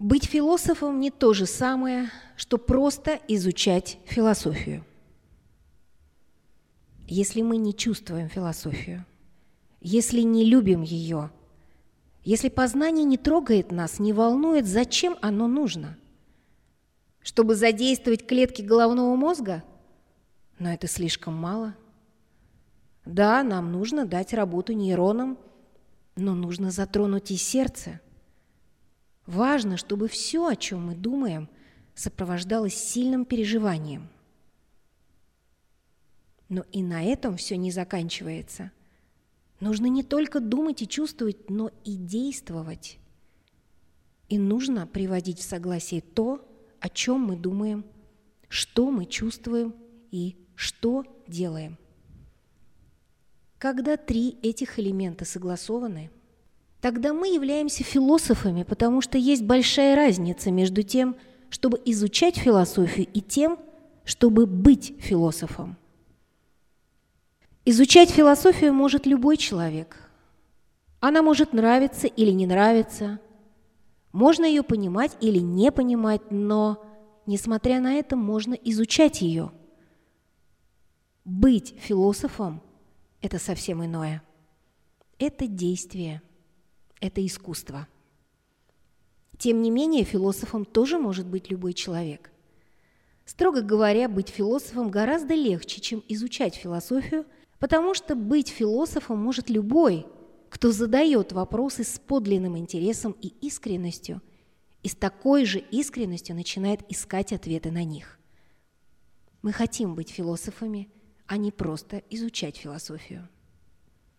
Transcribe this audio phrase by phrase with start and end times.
[0.00, 4.82] Быть философом не то же самое, что просто изучать философию.
[7.06, 9.04] Если мы не чувствуем философию,
[9.82, 11.30] если не любим ее,
[12.24, 15.98] если познание не трогает нас, не волнует, зачем оно нужно?
[17.20, 19.62] Чтобы задействовать клетки головного мозга?
[20.58, 21.76] Но это слишком мало.
[23.04, 25.36] Да, нам нужно дать работу нейронам,
[26.16, 28.00] но нужно затронуть и сердце.
[29.30, 31.48] Важно, чтобы все, о чем мы думаем,
[31.94, 34.08] сопровождалось сильным переживанием.
[36.48, 38.72] Но и на этом все не заканчивается.
[39.60, 42.98] Нужно не только думать и чувствовать, но и действовать.
[44.28, 46.44] И нужно приводить в согласие то,
[46.80, 47.84] о чем мы думаем,
[48.48, 49.76] что мы чувствуем
[50.10, 51.78] и что делаем.
[53.58, 56.10] Когда три этих элемента согласованы,
[56.80, 61.16] тогда мы являемся философами, потому что есть большая разница между тем,
[61.50, 63.58] чтобы изучать философию, и тем,
[64.04, 65.76] чтобы быть философом.
[67.64, 70.10] Изучать философию может любой человек.
[71.00, 73.20] Она может нравиться или не нравиться.
[74.12, 76.84] Можно ее понимать или не понимать, но,
[77.26, 79.52] несмотря на это, можно изучать ее.
[81.24, 82.62] Быть философом–
[83.20, 84.22] это совсем иное.
[85.18, 86.22] Это действие,
[87.00, 87.86] это искусство.
[89.38, 92.30] Тем не менее, философом тоже может быть любой человек.
[93.24, 97.24] Строго говоря, быть философом гораздо легче, чем изучать философию,
[97.58, 100.06] потому что быть философом может любой,
[100.48, 104.20] кто задает вопросы с подлинным интересом и искренностью,
[104.82, 108.18] и с такой же искренностью начинает искать ответы на них.
[109.42, 110.88] Мы хотим быть философами–
[111.30, 113.28] а не просто изучать философию.